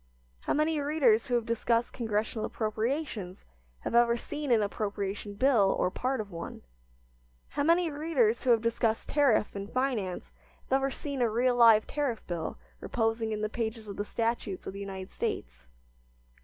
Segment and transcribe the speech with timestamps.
[0.39, 3.45] How many readers who have discussed Congressional appropriations
[3.81, 6.63] have ever seen an appropriation bill or part of one?
[7.49, 10.31] How many readers who have discussed tariff and finance
[10.63, 14.65] have ever seen a real live tariff bill reposing in the pages of the statutes
[14.65, 15.67] of the United States?